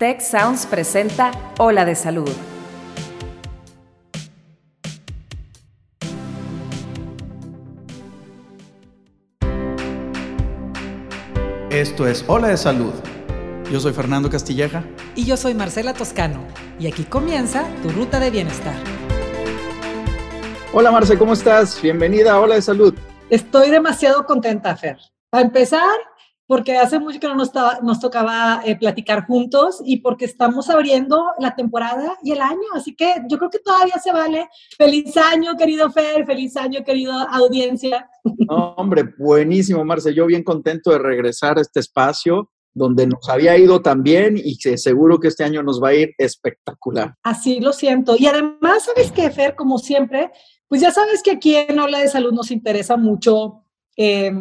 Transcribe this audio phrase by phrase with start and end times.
[0.00, 2.30] Tech Sounds presenta Ola de Salud.
[11.68, 12.94] Esto es Ola de Salud.
[13.70, 14.84] Yo soy Fernando Castilleja.
[15.14, 16.46] Y yo soy Marcela Toscano.
[16.78, 18.76] Y aquí comienza tu ruta de bienestar.
[20.72, 21.78] Hola Marce, ¿cómo estás?
[21.82, 22.94] Bienvenida a Ola de Salud.
[23.28, 24.96] Estoy demasiado contenta, Fer.
[25.28, 25.90] Para empezar,
[26.50, 31.26] porque hace mucho que no nos, nos tocaba eh, platicar juntos y porque estamos abriendo
[31.38, 34.48] la temporada y el año, así que yo creo que todavía se vale.
[34.76, 38.10] Feliz año, querido Fer, feliz año, querido audiencia.
[38.24, 40.12] No, hombre, buenísimo, Marce.
[40.12, 44.58] Yo bien contento de regresar a este espacio donde nos había ido tan bien y
[44.58, 47.14] que seguro que este año nos va a ir espectacular.
[47.22, 48.16] Así lo siento.
[48.18, 49.54] Y además, ¿sabes qué, Fer?
[49.54, 50.32] Como siempre,
[50.66, 54.32] pues ya sabes que aquí en Habla de Salud nos interesa mucho eh,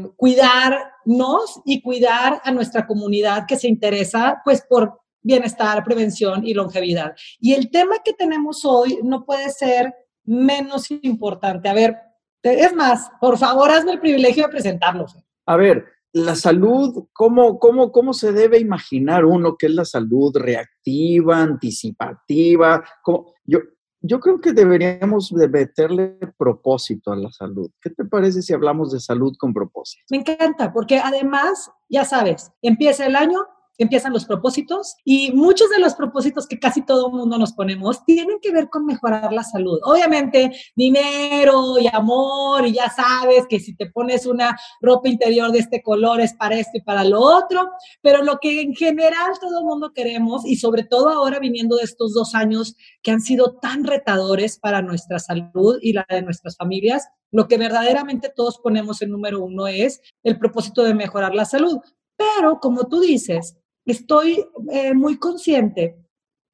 [1.66, 7.14] y cuidar a nuestra comunidad que se interesa pues por bienestar, prevención y longevidad.
[7.40, 9.94] Y el tema que tenemos hoy no puede ser
[10.24, 11.68] menos importante.
[11.68, 11.98] A ver,
[12.44, 15.06] es más, por favor, hazme el privilegio de presentarlo.
[15.46, 20.36] A ver, la salud, ¿cómo, cómo, ¿cómo se debe imaginar uno que es la salud
[20.36, 22.84] reactiva, anticipativa?
[23.04, 23.34] ¿Cómo?
[23.44, 23.60] Yo,
[24.02, 27.70] yo creo que deberíamos de meterle propósito a la salud.
[27.82, 30.04] ¿Qué te parece si hablamos de salud con propósito?
[30.10, 33.40] Me encanta, porque además, ya sabes, empieza el año,
[33.84, 38.04] empiezan los propósitos y muchos de los propósitos que casi todo el mundo nos ponemos
[38.06, 39.80] tienen que ver con mejorar la salud.
[39.84, 45.60] Obviamente, dinero y amor y ya sabes que si te pones una ropa interior de
[45.60, 47.70] este color es para esto y para lo otro,
[48.02, 51.84] pero lo que en general todo el mundo queremos y sobre todo ahora viniendo de
[51.84, 56.58] estos dos años que han sido tan retadores para nuestra salud y la de nuestras
[56.58, 61.46] familias, lo que verdaderamente todos ponemos en número uno es el propósito de mejorar la
[61.46, 61.80] salud.
[62.18, 65.98] Pero como tú dices, estoy eh, muy consciente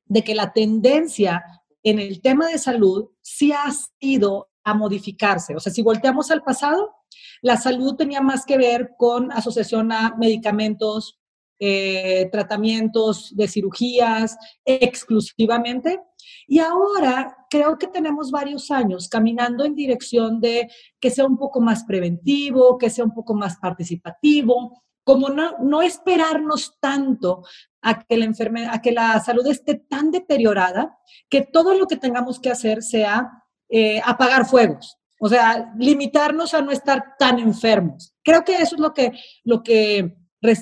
[0.06, 1.44] de que la tendencia
[1.84, 5.55] en el tema de salud sí ha sido a modificarse.
[5.55, 6.95] O sea, si volteamos al pasado,
[7.42, 11.20] la salud tenía más que ver con asociación a medicamentos,
[11.60, 15.99] eh, tratamientos de cirugías exclusivamente.
[16.48, 20.67] Y ahora creo que tenemos varios años caminando en dirección de
[20.99, 25.82] que sea un poco más preventivo, que sea un poco más participativo, como no, no
[25.83, 27.43] esperarnos tanto
[27.82, 30.98] a que, la enfermedad, a que la salud esté tan deteriorada
[31.30, 36.61] que todo lo que tengamos que hacer sea eh, apagar fuegos, o sea, limitarnos a
[36.61, 38.16] no estar tan enfermos.
[38.23, 39.11] Creo que eso es lo que,
[39.43, 40.17] lo que,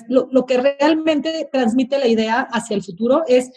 [0.08, 3.50] lo, lo que realmente transmite la idea hacia el futuro, es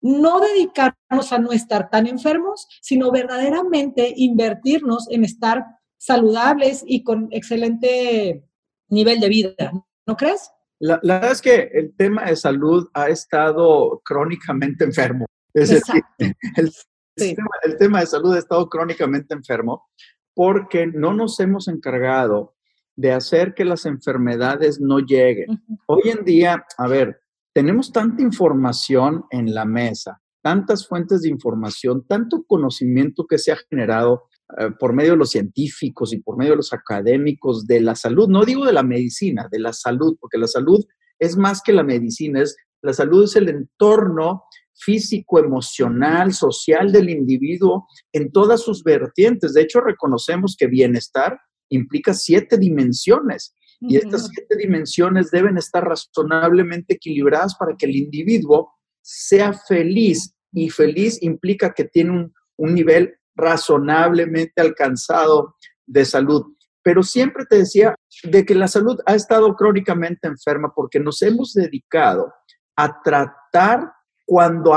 [0.00, 5.66] no dedicarnos a no estar tan enfermos, sino verdaderamente invertirnos en estar
[5.98, 8.42] saludables y con excelente
[8.88, 9.72] nivel de vida.
[10.10, 10.50] ¿No crees?
[10.80, 15.26] La, verdad es que el tema de salud ha estado crónicamente enfermo.
[15.54, 15.70] Es
[16.56, 16.72] el,
[17.14, 19.88] el, tema, de salud ha estado crónicamente enfermo
[20.34, 22.56] porque no nos hemos encargado
[22.96, 25.62] de hacer que las enfermedades no lleguen.
[25.86, 27.20] Hoy en día, a ver,
[27.54, 33.56] tenemos tanta información en la mesa, tantas fuentes de información, tanto conocimiento que se ha
[33.56, 34.24] generado
[34.58, 38.28] eh, por medio de los científicos y por medio de los académicos de la salud,
[38.28, 40.84] no digo de la medicina, de la salud, porque la salud
[41.18, 44.44] es más que la medicina, es, la salud es el entorno
[44.74, 49.52] físico, emocional, social del individuo en todas sus vertientes.
[49.52, 56.94] De hecho, reconocemos que bienestar implica siete dimensiones y estas siete dimensiones deben estar razonablemente
[56.94, 63.14] equilibradas para que el individuo sea feliz y feliz implica que tiene un, un nivel
[63.40, 65.56] razonablemente alcanzado
[65.86, 66.54] de salud.
[66.82, 71.52] Pero siempre te decía de que la salud ha estado crónicamente enferma porque nos hemos
[71.52, 72.32] dedicado
[72.76, 73.92] a tratar
[74.24, 74.72] cuando,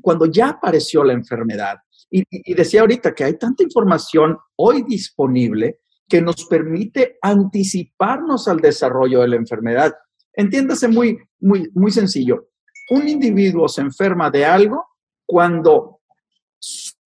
[0.00, 1.78] cuando ya apareció la enfermedad.
[2.10, 8.58] Y, y decía ahorita que hay tanta información hoy disponible que nos permite anticiparnos al
[8.58, 9.94] desarrollo de la enfermedad.
[10.34, 12.48] Entiéndase muy, muy, muy sencillo.
[12.90, 14.84] Un individuo se enferma de algo
[15.24, 15.99] cuando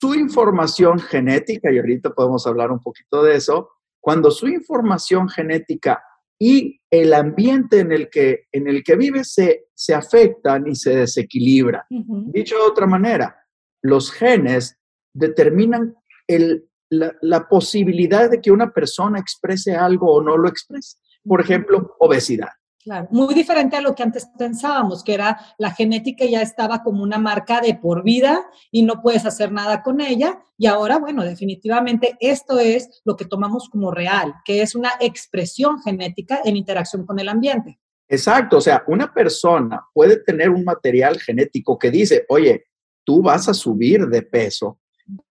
[0.05, 3.71] su información genética, y ahorita podemos hablar un poquito de eso,
[4.03, 6.05] cuando su información genética
[6.39, 10.95] y el ambiente en el que, en el que vive se, se afectan y se
[10.95, 11.85] desequilibran.
[11.89, 13.35] Dicho de otra manera,
[13.81, 14.79] los genes
[15.15, 15.95] determinan
[16.27, 20.99] el, la, la, posibilidad de que una persona exprese algo o no lo exprese.
[21.27, 22.51] Por ejemplo, obesidad.
[22.85, 27.03] Claro, muy diferente a lo que antes pensábamos, que era la genética ya estaba como
[27.03, 30.39] una marca de por vida y no puedes hacer nada con ella.
[30.59, 35.81] Y ahora, bueno, definitivamente esto es lo que tomamos como real, que es una expresión
[35.83, 37.81] genética en interacción con el ambiente.
[38.07, 42.67] Exacto, o sea, una persona puede tener un material genético que dice, oye,
[43.03, 44.79] tú vas a subir de peso,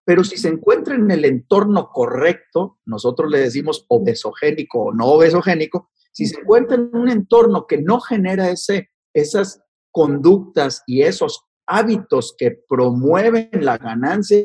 [0.04, 5.92] pero si se encuentra en el entorno correcto, nosotros le decimos obesogénico o no obesogénico,
[6.14, 9.62] si se encuentra en un entorno que no genera ese, esas
[9.92, 14.38] conductas y esos hábitos que promueven la ganancia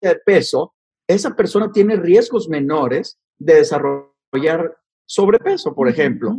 [0.00, 0.74] de peso,
[1.08, 4.76] esa persona tiene riesgos menores de desarrollar
[5.06, 6.36] sobrepeso, por ejemplo.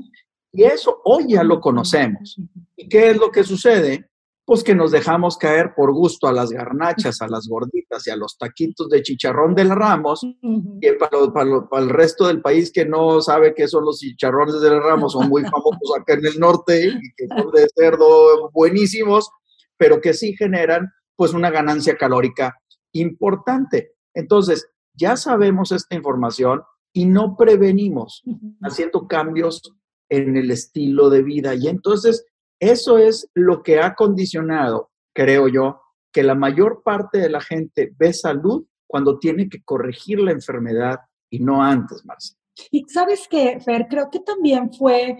[0.53, 2.37] Y eso hoy ya lo conocemos.
[2.75, 4.09] ¿Y qué es lo que sucede?
[4.51, 8.17] Pues que nos dejamos caer por gusto a las garnachas, a las gorditas y a
[8.17, 10.23] los taquitos de chicharrón del Ramos.
[10.23, 11.49] Y para,
[11.81, 15.43] el resto del país que no sabe qué son los chicharrones del Ramos, son muy
[15.43, 19.31] famosos acá en el norte y que son de cerdo buenísimos,
[19.77, 22.53] pero que sí generan pues una ganancia calórica
[22.91, 23.93] importante.
[24.13, 26.61] Entonces, ya sabemos esta información
[26.91, 28.21] y no prevenimos
[28.63, 29.61] haciendo cambios
[30.09, 31.55] en el estilo de vida.
[31.55, 32.25] Y entonces,
[32.61, 35.81] eso es lo que ha condicionado, creo yo,
[36.13, 40.99] que la mayor parte de la gente ve salud cuando tiene que corregir la enfermedad
[41.29, 42.37] y no antes, Marcia.
[42.69, 45.17] Y sabes que, Fer, creo que también fue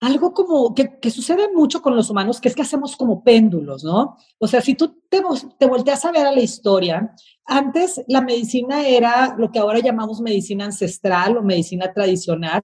[0.00, 4.16] algo como que, sucede mucho con los humanos, que es que hacemos como péndulos, ¿no?
[4.38, 5.22] O sea, si tú te,
[5.58, 7.14] te volteas a ver a la historia,
[7.44, 12.62] antes la medicina era lo que ahora llamamos medicina ancestral o medicina tradicional,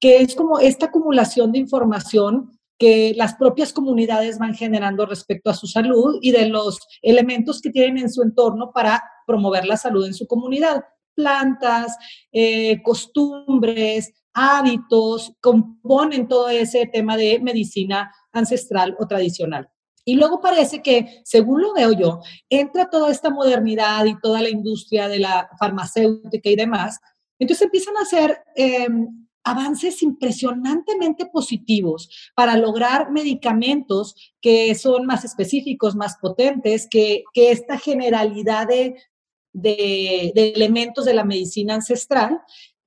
[0.00, 5.54] que es como esta acumulación de información que las propias comunidades van generando respecto a
[5.54, 10.06] su salud y de los elementos que tienen en su entorno para promover la salud
[10.06, 10.84] en su comunidad.
[11.14, 11.96] Plantas,
[12.30, 19.68] eh, costumbres, hábitos, componen todo ese tema de medicina ancestral o tradicional.
[20.04, 24.48] Y luego parece que, según lo veo yo, entra toda esta modernidad y toda la
[24.48, 26.98] industria de la farmacéutica y demás.
[27.38, 35.96] Entonces empiezan a hacer em, avances impresionantemente positivos para lograr medicamentos que son más específicos,
[35.96, 38.96] más potentes, que, que esta generalidad de,
[39.54, 42.40] elementos de la medicina ancestral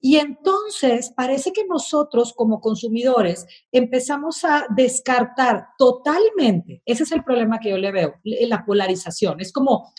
[0.03, 7.59] y entonces parece que nosotros como consumidores empezamos a descartar totalmente, ese es el problema
[7.59, 9.39] que yo le veo, la polarización.
[9.41, 9.93] Es como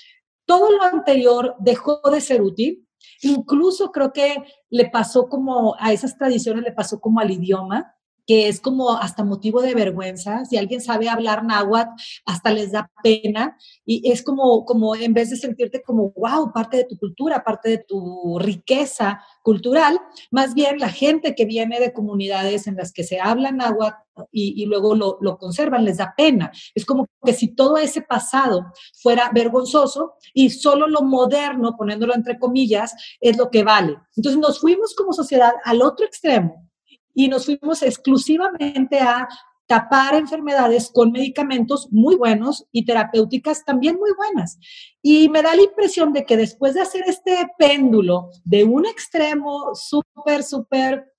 [0.44, 2.86] todo lo anterior dejó de ser útil,
[3.22, 7.94] incluso creo que le pasó como a esas tradiciones, le pasó como al idioma,
[8.26, 10.44] que es como hasta motivo de vergüenza.
[10.44, 11.90] Si alguien sabe hablar náhuatl,
[12.24, 16.78] hasta les da pena y es como, como en vez de sentirte como, wow, parte
[16.78, 21.92] de tu cultura, parte de tu riqueza cultural, más bien la gente que viene de
[21.92, 23.96] comunidades en las que se habla náhuatl
[24.30, 26.52] y, y luego lo, lo, conservan, les da pena.
[26.74, 32.38] Es como que si todo ese pasado fuera vergonzoso y solo lo moderno, poniéndolo entre
[32.38, 33.96] comillas, es lo que vale.
[34.16, 36.71] Entonces nos fuimos como sociedad al otro extremo
[37.14, 39.28] y nos fuimos exclusivamente a
[39.66, 44.58] tapar enfermedades con medicamentos muy buenos y terapéuticas también muy buenas.
[45.00, 49.74] Y me da la impresión de que después de hacer este péndulo de un extremo
[49.74, 51.11] súper, súper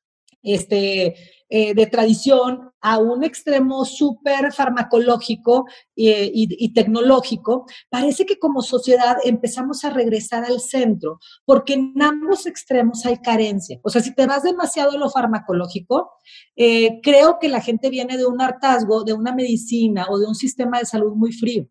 [0.44, 1.16] este,
[1.56, 9.18] eh, de tradición a un extremo súper farmacológico eh, y, tecnológico, parece que como sociedad
[9.24, 13.80] empezamos a regresar al centro, porque en ambos extremos hay carencia.
[13.84, 16.12] O sea, si te vas demasiado a lo farmacológico,
[16.56, 20.36] eh, creo que la gente viene de un hartazgo, de una medicina o de un
[20.36, 21.68] sistema de salud muy frío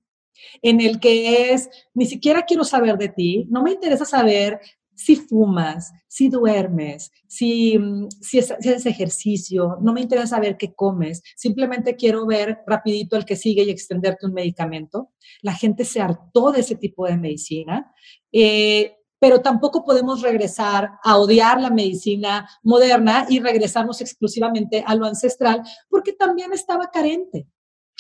[0.61, 4.61] en el que es, ni siquiera quiero saber de ti, no me interesa saber
[4.95, 11.23] si fumas, si duermes, si, mm, si, haces ejercicio, no me interesa saber qué comes,
[11.37, 15.11] simplemente quiero ver rapidito el que sigue y extenderte un medicamento.
[15.43, 17.93] La gente se hartó de ese tipo de medicina.
[18.31, 25.07] Eh, pero tampoco podemos regresar a odiar la medicina moderna y regresarnos exclusivamente a lo
[25.07, 27.47] ancestral, porque también estaba carente.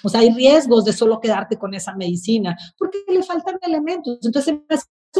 [0.02, 4.18] O sea, hay riesgos de solo quedarte con esa medicina, porque le faltan elementos.
[4.24, 4.56] Entonces,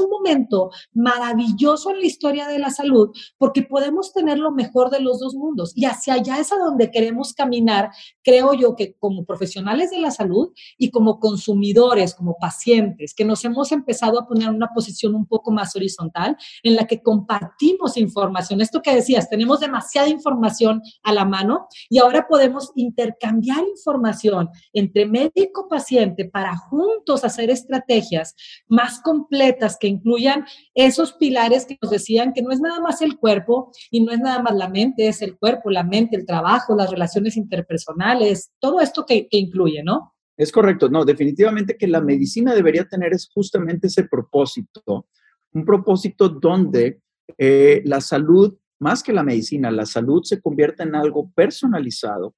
[0.00, 5.00] un momento maravilloso en la historia de la salud porque podemos tener lo mejor de
[5.00, 7.90] los dos mundos y hacia allá es a donde queremos caminar,
[8.22, 13.44] creo yo que como profesionales de la salud y como consumidores, como pacientes, que nos
[13.44, 17.96] hemos empezado a poner en una posición un poco más horizontal en la que compartimos
[17.96, 18.61] información.
[18.61, 25.06] Esto que decías, tenemos demasiada información a la mano y ahora podemos intercambiar información entre
[25.06, 28.34] médico-paciente para juntos hacer estrategias
[28.68, 33.18] más completas que incluyan esos pilares que nos decían que no es nada más el
[33.18, 36.76] cuerpo y no es nada más la mente, es el cuerpo, la mente, el trabajo,
[36.76, 40.14] las relaciones interpersonales, todo esto que, incluye, ¿no?
[40.36, 45.08] Es correcto, no, definitivamente que la medicina debería tener es justamente ese propósito,
[45.52, 47.00] un propósito donde
[47.36, 52.36] eh, la salud más que la medicina, la salud se convierte en algo personalizado,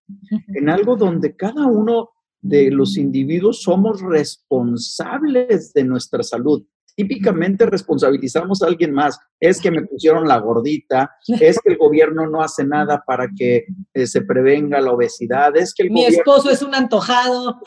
[0.48, 2.10] en algo donde cada uno
[2.40, 9.18] de los individuos somos responsables de nuestra salud típicamente responsabilizamos a alguien más.
[9.40, 13.66] Es que me pusieron la gordita, es que el gobierno no hace nada para que
[13.92, 17.60] eh, se prevenga la obesidad, es que el Mi esposo es un antojado.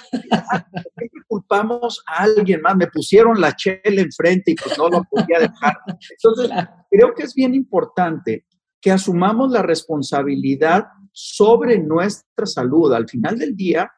[1.27, 5.77] Culpamos a alguien más, me pusieron la chela enfrente y pues no lo podía dejar.
[5.88, 6.50] Entonces,
[6.89, 8.46] creo que es bien importante
[8.79, 12.93] que asumamos la responsabilidad sobre nuestra salud.
[12.93, 13.91] Al final del día,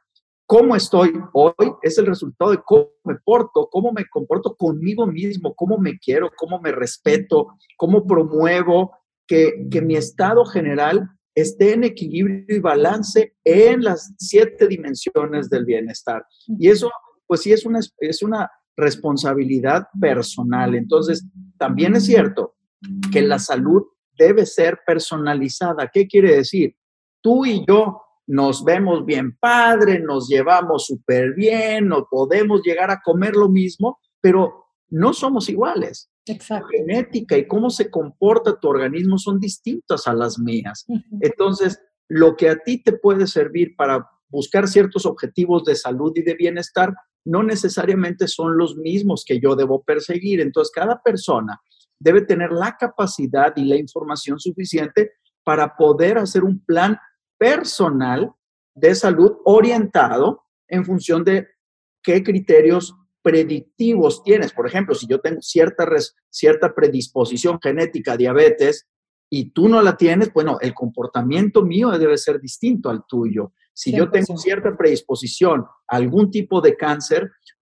[0.49, 1.53] cómo estoy hoy
[1.83, 6.31] es el resultado de cómo me porto, cómo me comporto conmigo mismo, cómo me quiero,
[6.35, 8.91] cómo me respeto, cómo promuevo
[9.27, 16.25] que, mi estado general esté en equilibrio y balance en las siete dimensiones del bienestar.
[16.47, 16.89] Y eso,
[17.27, 20.73] pues sí, es una, es una responsabilidad personal.
[20.73, 21.27] Entonces,
[21.59, 22.55] también es cierto
[23.11, 23.83] que la salud
[24.17, 25.91] debe ser personalizada.
[25.93, 26.75] ¿Qué quiere decir?
[27.21, 33.01] Tú y yo nos vemos bien padre, nos llevamos súper bien, no podemos llegar a
[33.01, 36.11] comer lo mismo, pero no somos iguales.
[36.27, 36.67] Exacto.
[36.71, 40.85] La genética y cómo se comporta tu organismo son distintas a las mías.
[41.21, 46.21] Entonces, lo que a ti te puede servir para buscar ciertos objetivos de salud y
[46.21, 46.93] de bienestar
[47.25, 50.39] no necesariamente son los mismos que yo debo perseguir.
[50.39, 51.59] Entonces, cada persona
[51.97, 56.95] debe tener la capacidad y la información suficiente para poder hacer un plan
[57.39, 58.31] personal
[58.75, 61.47] de salud orientado en función de
[62.03, 64.53] qué criterios predictivos tienes.
[64.53, 65.87] Por ejemplo, si yo tengo cierta,
[66.29, 68.87] cierta predisposición genética a diabetes
[69.29, 73.53] y tú no la tienes, bueno, el comportamiento mío debe ser distinto al tuyo.
[73.73, 77.31] Si yo tengo cierta predisposición a algún tipo de cáncer,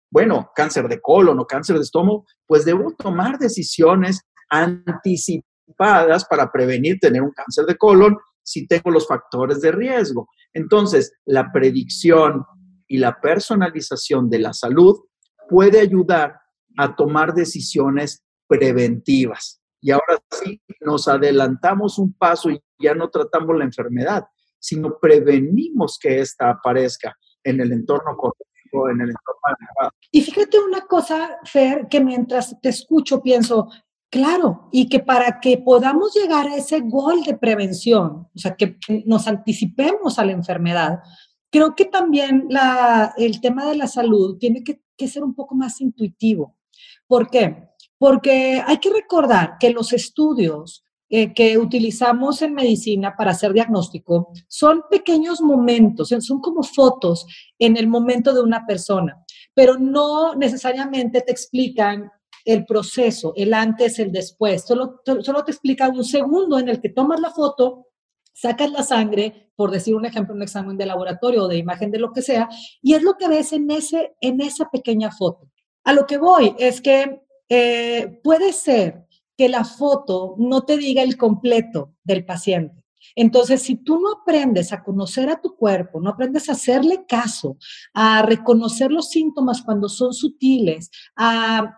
[0.10, 7.00] bueno, cáncer de colon o cáncer de estómago, pues debo tomar decisiones anticipadas para prevenir
[7.00, 10.30] tener un cáncer de colon si tengo los factores de riesgo.
[10.54, 12.46] Entonces, la predicción
[12.88, 15.02] y la personalización de la salud
[15.50, 16.40] puede ayudar
[16.78, 19.62] a tomar decisiones preventivas.
[19.82, 24.24] Y ahora sí, nos adelantamos un paso y ya no tratamos la enfermedad,
[24.60, 29.92] sino prevenimos que ésta aparezca en el entorno correcto, en el entorno adecuado.
[30.10, 33.68] Y fíjate una cosa, Fer, que mientras te escucho pienso,
[34.10, 38.78] Claro, y que para que podamos llegar a ese gol de prevención, o sea, que
[39.06, 41.00] nos anticipemos a la enfermedad,
[41.50, 42.48] creo que también
[43.18, 46.56] el tema de la salud tiene que, ser un poco más intuitivo.
[47.06, 47.68] ¿Por qué?
[47.98, 54.32] Porque hay que recordar que los estudios eh, que utilizamos en medicina para hacer diagnóstico
[54.48, 57.26] son pequeños momentos, son como fotos
[57.60, 59.24] en el momento de una persona,
[59.54, 62.12] pero no necesariamente te explican
[62.48, 64.64] el proceso, el antes, el después.
[64.66, 67.88] Solo, solo te explica un segundo en el que tomas la foto,
[68.34, 72.00] sacas la sangre, por decir un ejemplo, un examen de laboratorio o de imagen de
[72.00, 72.48] lo que sea,
[72.82, 75.50] y es lo que ves en, ese, en esa pequeña foto.
[75.84, 81.04] A lo que voy es que eh, puede ser que la foto no te diga
[81.04, 82.77] el completo del paciente.
[83.18, 87.58] Entonces, si tú no aprendes a conocer a tu cuerpo, no aprendes a hacerle caso,
[87.92, 91.74] a reconocer los síntomas cuando son sutiles, a,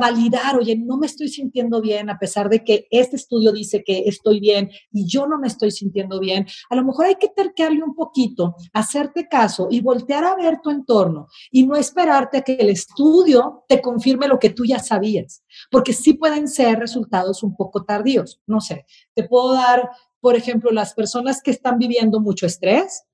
[0.00, 4.04] validar, oye, no me estoy sintiendo bien a pesar de que este estudio dice que
[4.06, 7.82] estoy bien y yo no me estoy sintiendo bien, a lo mejor hay que terquearle
[7.82, 12.54] un poquito, hacerte caso y voltear a ver tu entorno y no esperarte a que
[12.54, 17.54] el estudio te confirme lo que tú ya sabías, porque sí pueden ser resultados un
[17.54, 18.40] poco tardíos.
[18.46, 23.04] No sé, te puedo dar por ejemplo, las personas que están viviendo mucho estrés,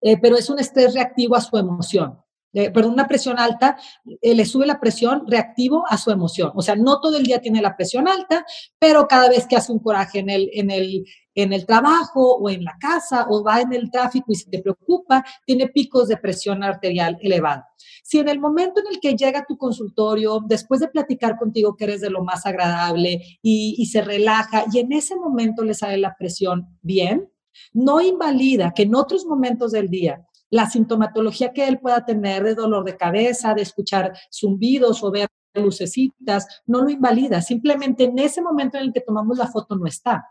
[0.00, 2.20] eh, pero es un estrés reactivo a su emoción.
[2.52, 3.76] Eh, perdón, una presión alta,
[4.20, 6.50] eh, le sube la presión reactivo a su emoción.
[6.54, 8.44] O sea, no todo el día tiene la presión alta,
[8.78, 11.04] pero cada vez que hace un coraje en el, en el,
[11.36, 14.60] en el trabajo o en la casa o va en el tráfico y se te
[14.60, 17.68] preocupa, tiene picos de presión arterial elevada.
[18.02, 21.76] Si en el momento en el que llega a tu consultorio, después de platicar contigo
[21.76, 25.74] que eres de lo más agradable y, y se relaja y en ese momento le
[25.74, 27.30] sale la presión bien,
[27.72, 32.54] no invalida que en otros momentos del día la sintomatología que él pueda tener de
[32.54, 38.40] dolor de cabeza, de escuchar zumbidos o ver lucecitas, no lo invalida, simplemente en ese
[38.42, 40.24] momento en el que tomamos la foto no está.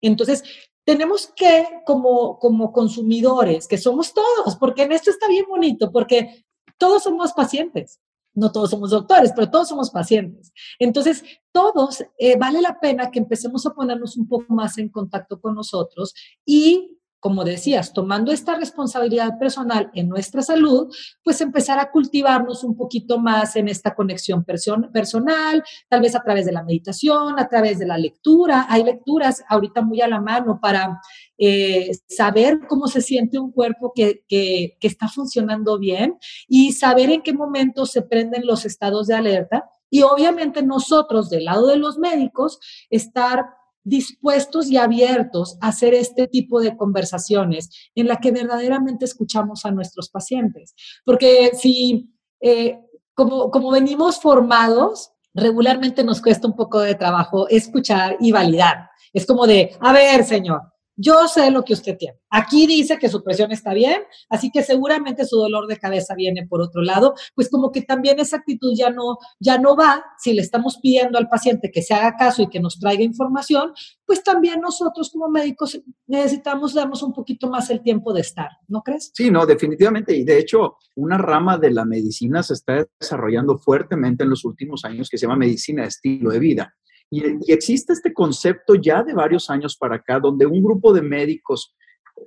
[0.00, 0.42] Entonces,
[0.84, 6.44] tenemos que, como, como consumidores, que somos todos, porque en esto está bien bonito, porque
[6.78, 8.00] todos somos pacientes.
[8.36, 10.52] No todos somos doctores, pero todos somos pacientes.
[10.80, 15.40] Entonces, todos eh, vale la pena que empecemos a ponernos un poco más en contacto
[15.40, 16.14] con nosotros
[16.44, 16.93] y
[17.24, 23.18] como decías, tomando esta responsabilidad personal en nuestra salud, pues empezar a cultivarnos un poquito
[23.18, 24.44] más en esta conexión
[24.92, 28.66] personal, tal vez a través de la meditación, a través de la lectura.
[28.68, 31.00] Hay lecturas ahorita muy a la mano para
[31.38, 37.08] eh, saber cómo se siente un cuerpo que, que, que está funcionando bien y saber
[37.08, 39.64] en qué momento se prenden los estados de alerta.
[39.88, 42.58] Y obviamente nosotros, del lado de los médicos,
[42.90, 43.46] estar
[43.84, 49.70] dispuestos y abiertos a hacer este tipo de conversaciones en la que verdaderamente escuchamos a
[49.70, 50.74] nuestros pacientes.
[51.04, 52.78] Porque si, eh,
[53.14, 58.88] como, como venimos formados, regularmente nos cuesta un poco de trabajo escuchar y validar.
[59.12, 60.62] Es como de, a ver, señor,
[60.96, 62.18] yo sé lo que usted tiene.
[62.30, 66.46] Aquí dice que su presión está bien, así que seguramente su dolor de cabeza viene
[66.46, 70.32] por otro lado, pues como que también esa actitud ya no ya no va si
[70.32, 73.72] le estamos pidiendo al paciente que se haga caso y que nos traiga información,
[74.06, 78.82] pues también nosotros como médicos necesitamos darnos un poquito más el tiempo de estar, ¿no
[78.82, 79.12] crees?
[79.14, 84.24] Sí, no, definitivamente y de hecho, una rama de la medicina se está desarrollando fuertemente
[84.24, 86.74] en los últimos años que se llama medicina de estilo de vida.
[87.10, 91.74] Y, existe este concepto ya de varios años para acá, donde un grupo de médicos,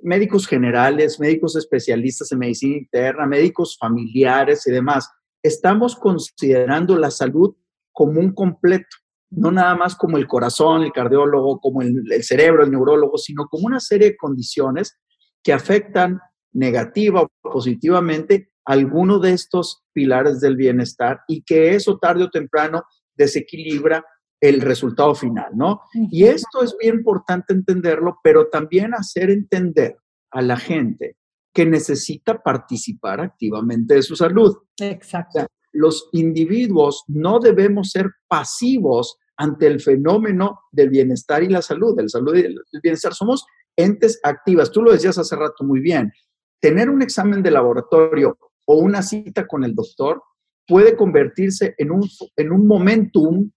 [0.02, 5.10] médicos generales, médicos especialistas en medicina interna, médicos familiares y demás,
[5.42, 7.54] estamos considerando la salud
[7.92, 8.96] como un completo,
[9.30, 13.66] no nada más como el corazón, el cardiólogo, como el, cerebro, el neurólogo, sino como
[13.66, 14.98] una serie de condiciones
[15.42, 16.20] que afectan
[16.52, 22.84] negativa o positivamente alguno de estos pilares del bienestar y que eso tarde o temprano
[23.16, 24.04] desequilibra
[24.40, 25.80] el resultado final, ¿no?
[25.92, 29.96] Y esto es bien importante entenderlo, pero también hacer entender
[30.30, 31.16] a la gente
[31.52, 34.56] que necesita participar activamente de su salud.
[34.80, 35.46] Exacto.
[35.72, 42.10] los individuos no debemos ser pasivos ante el fenómeno del bienestar y la salud, del
[42.10, 43.14] salud y del bienestar.
[43.14, 43.44] Somos
[43.76, 44.70] entes activas.
[44.70, 46.12] Tú lo decías hace rato muy bien.
[46.60, 50.22] Tener un examen de laboratorio o una cita con el doctor
[50.66, 53.50] puede convertirse en un, en un momentum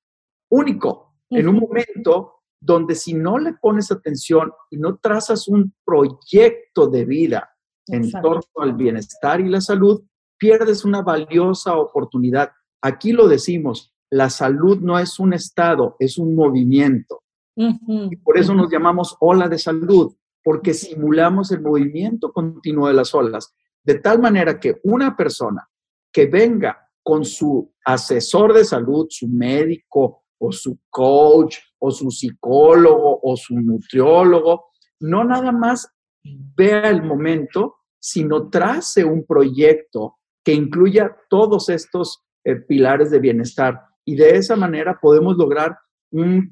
[0.51, 6.88] único, en un momento donde si no le pones atención y no trazas un proyecto
[6.88, 7.50] de vida
[7.88, 10.03] en torno al bienestar y la salud,
[10.38, 12.51] pierdes una valiosa oportunidad.
[12.81, 17.24] Aquí lo decimos, la salud no es un estado, es un movimiento.
[17.55, 23.14] Y por eso nos llamamos ola de salud, porque simulamos el movimiento continuo de las
[23.14, 25.68] olas, de tal manera que una persona
[26.11, 33.20] que venga con su asesor de salud, su médico, o su coach o su psicólogo
[33.22, 35.88] o su nutriólogo, no nada más
[36.24, 43.82] vea el momento, sino trace un proyecto que incluya todos estos eh, pilares de bienestar.
[44.04, 45.77] Y de esa manera podemos lograr
[46.12, 46.51] un,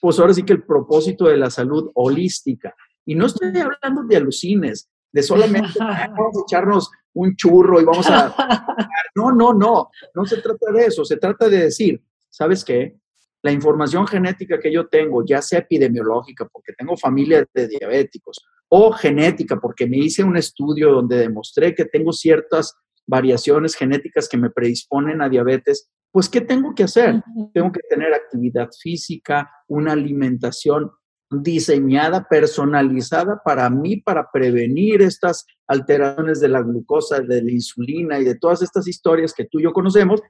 [0.00, 2.74] pues ahora sí que el propósito de la salud holística.
[3.06, 8.06] Y no estoy hablando de alucines, de solamente vamos a echarnos un churro y vamos
[8.08, 8.34] a...
[9.16, 12.96] No, no, no, no se trata de eso, se trata de decir, ¿sabes qué?
[13.42, 18.92] La información genética que yo tengo, ya sea epidemiológica, porque tengo familia de diabéticos, o
[18.92, 22.76] genética, porque me hice un estudio donde demostré que tengo ciertas
[23.06, 27.22] variaciones genéticas que me predisponen a diabetes, pues ¿qué tengo que hacer?
[27.52, 30.90] Tengo que tener actividad física, una alimentación
[31.30, 38.24] diseñada, personalizada para mí, para prevenir estas alteraciones de la glucosa, de la insulina y
[38.24, 40.20] de todas estas historias que tú y yo conocemos,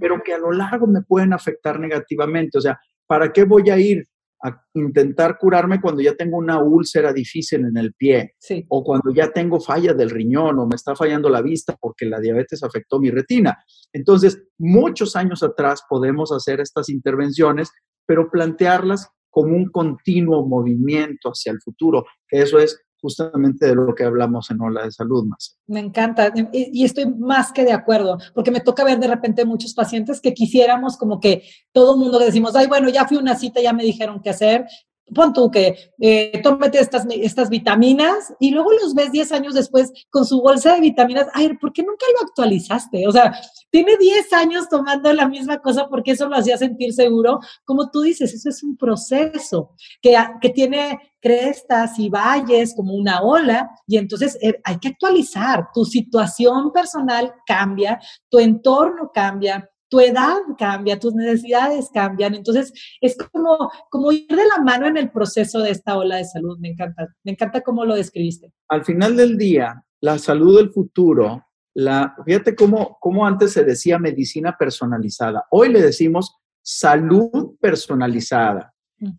[0.00, 2.56] pero que a lo largo me pueden afectar negativamente.
[2.56, 4.08] O sea, ¿para qué voy a ir
[4.42, 8.34] a intentar curarme cuando ya tengo una úlcera difícil en el pie?
[8.68, 12.18] O cuando ya tengo falla del riñón o me está fallando la vista porque la
[12.18, 13.58] diabetes afectó mi retina.
[13.92, 17.70] Entonces, muchos años atrás podemos hacer estas intervenciones,
[18.06, 23.94] pero plantearlas como un continuo movimiento hacia el futuro, que eso es justamente de lo
[23.94, 25.58] que hablamos en Ola de Salud más.
[25.66, 29.74] Me encanta y estoy más que de acuerdo, porque me toca ver de repente muchos
[29.74, 33.74] pacientes que quisiéramos como que todo mundo decimos, ay, bueno, ya fui una cita, ya
[33.74, 34.64] me dijeron qué hacer,
[35.14, 39.92] pon tú que eh, tómate estas, estas vitaminas y luego los ves 10 años después
[40.10, 41.28] con su bolsa de vitaminas.
[41.32, 43.06] Ay, ¿por qué nunca lo actualizaste?
[43.06, 43.32] O sea,
[43.70, 47.40] tiene 10 años tomando la misma cosa porque eso lo hacía sentir seguro.
[47.64, 49.70] Como tú dices, eso es un proceso
[50.02, 55.68] que, que tiene crestas y valles como una ola y entonces eh, hay que actualizar.
[55.72, 62.34] Tu situación personal cambia, tu entorno cambia, tu edad cambia, tus necesidades cambian.
[62.34, 66.24] Entonces, es como, como ir de la mano en el proceso de esta ola de
[66.26, 66.58] salud.
[66.58, 68.52] Me encanta, me encanta cómo lo describiste.
[68.68, 73.98] Al final del día, la salud del futuro, la, fíjate cómo, cómo antes se decía
[73.98, 75.44] medicina personalizada.
[75.50, 78.74] Hoy le decimos salud personalizada.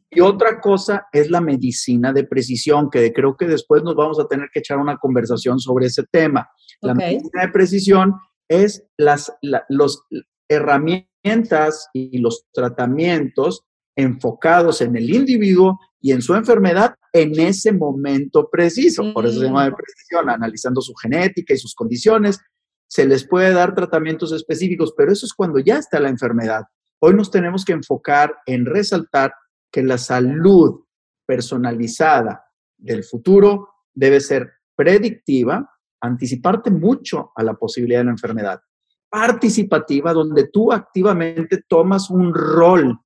[0.09, 4.27] Y otra cosa es la medicina de precisión, que creo que después nos vamos a
[4.27, 6.49] tener que echar una conversación sobre ese tema.
[6.81, 8.15] La medicina de precisión
[8.47, 9.31] es las
[9.69, 10.03] los
[10.49, 13.63] herramientas y los tratamientos
[13.95, 19.03] enfocados en el individuo y en su enfermedad en ese momento preciso.
[19.13, 22.39] Por eso se llama de precisión, analizando su genética y sus condiciones.
[22.87, 26.63] Se les puede dar tratamientos específicos, pero eso es cuando ya está la enfermedad.
[26.99, 29.33] Hoy nos tenemos que enfocar en resaltar
[29.71, 30.83] que la salud
[31.25, 32.45] personalizada
[32.77, 35.69] del futuro debe ser predictiva,
[36.01, 38.61] anticiparte mucho a la posibilidad de la enfermedad,
[39.09, 42.99] participativa, donde tú activamente tomas un rol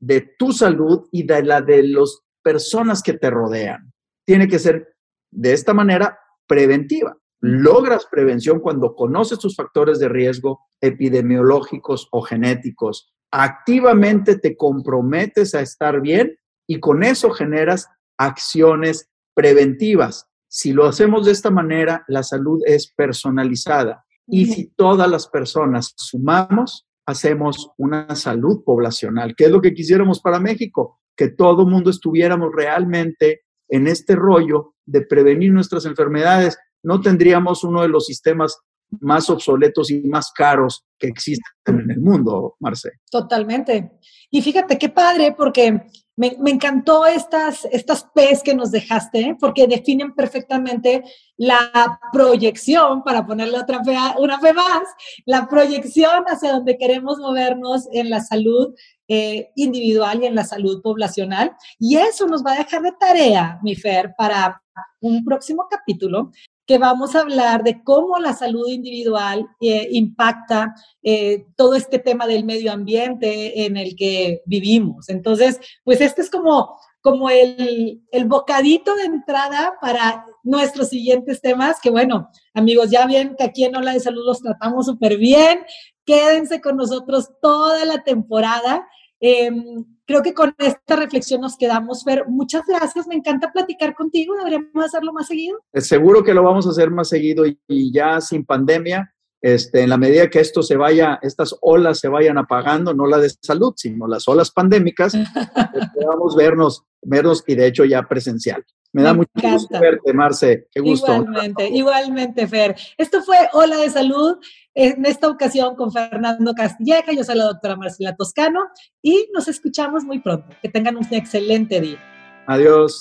[0.00, 3.92] de tu salud y de la de las personas que te rodean.
[4.24, 4.94] Tiene que ser
[5.30, 7.16] de esta manera preventiva.
[7.40, 13.12] Logras prevención cuando conoces tus factores de riesgo epidemiológicos o genéticos.
[13.30, 20.26] Activamente te comprometes a estar bien y con eso generas acciones preventivas.
[20.48, 24.04] Si lo hacemos de esta manera, la salud es personalizada.
[24.28, 30.20] Y si todas las personas sumamos, hacemos una salud poblacional, que es lo que quisiéramos
[30.20, 36.58] para México, que todo mundo estuviéramos realmente en este rollo de prevenir nuestras enfermedades.
[36.82, 38.58] No tendríamos uno de los sistemas
[39.00, 42.90] más obsoletos y más caros que existen en el mundo, Marce.
[43.10, 43.92] Totalmente.
[44.30, 45.82] Y fíjate qué padre, porque
[46.18, 51.04] me, encantó estas, estas P's que nos dejaste, porque definen perfectamente
[51.36, 54.82] la proyección, para ponerle otra fe, una fe más,
[55.26, 58.74] la proyección hacia donde queremos movernos en la salud
[59.06, 61.52] eh, individual y en la salud poblacional.
[61.78, 64.60] Y eso nos va a dejar de tarea, mi Fer, para
[65.00, 66.32] un próximo capítulo,
[66.68, 72.26] que vamos a hablar de cómo la salud individual eh, impacta eh, todo este tema
[72.26, 75.08] del medio ambiente en el que vivimos.
[75.08, 81.80] Entonces, pues este es como, como el, el bocadito de entrada para nuestros siguientes temas,
[81.80, 85.60] que bueno, amigos, ya ven que aquí en Hola de Salud los tratamos súper bien.
[86.04, 88.86] Quédense con nosotros toda la temporada.
[89.20, 92.24] Em, creo que con esta reflexión nos quedamos, Fer.
[92.28, 95.58] Muchas gracias, me encanta platicar contigo, deberíamos hacerlo más seguido.
[95.72, 99.90] Eh, seguro que lo vamos a hacer más seguido y, ya sin pandemia, este, en
[99.90, 103.72] la medida que esto se vaya, estas olas se vayan apagando, no la de salud,
[103.76, 105.12] sino las olas pandémicas,
[105.94, 108.64] podamos vernos, vernos y de hecho ya presencial.
[108.92, 110.66] Me, da mucho gusto verte, Marce.
[110.72, 111.14] Qué gusto.
[111.14, 112.74] Igualmente, igualmente, Fer.
[112.96, 114.38] Esto fue Hola de Salud,
[114.74, 117.12] en esta ocasión con Fernando Castilleja.
[117.12, 118.60] Yo soy la doctora Marcela Toscano
[119.02, 120.48] y nos escuchamos muy pronto.
[120.62, 121.98] Que tengan un excelente día.
[122.46, 123.00] Adiós.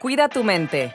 [0.00, 0.94] Cuida tu mente.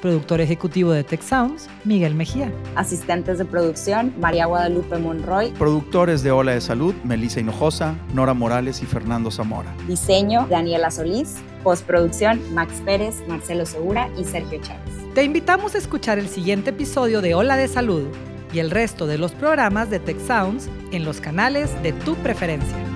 [0.00, 2.52] productor ejecutivo de Tech Sounds, Miguel Mejía.
[2.74, 5.52] Asistentes de producción, María Guadalupe Monroy.
[5.52, 9.74] Productores de Ola de Salud, Melissa Hinojosa, Nora Morales y Fernando Zamora.
[9.86, 11.36] Diseño, Daniela Solís.
[11.62, 14.80] Postproducción, Max Pérez, Marcelo Segura y Sergio Chávez.
[15.14, 18.04] Te invitamos a escuchar el siguiente episodio de Ola de Salud
[18.52, 22.89] y el resto de los programas de Tech Sounds en los canales de tu preferencia.